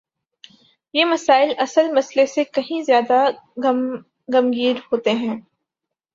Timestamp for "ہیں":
5.11-5.39